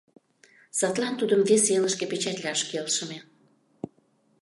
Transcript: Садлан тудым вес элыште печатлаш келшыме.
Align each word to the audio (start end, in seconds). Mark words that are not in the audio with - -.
Садлан 0.77 1.13
тудым 1.19 1.41
вес 1.49 1.65
элыште 1.75 2.05
печатлаш 2.11 2.59
келшыме. 2.69 3.19